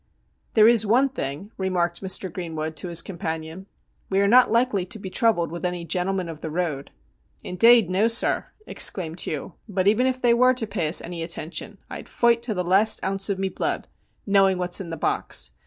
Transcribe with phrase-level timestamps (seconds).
[0.55, 2.33] 'There is one thing,' remarked Mr.
[2.33, 3.67] Greenwood to his companion,'
[4.09, 6.89] we are not likely to be troubled with any gentle men of the road.''
[7.47, 11.77] Indade, no sir,' exclaimed Hugh;' but even if they were to pay us any attention,
[11.87, 13.87] I'd foight till the last ounce of me blood,
[14.25, 15.51] knowing what's in the box.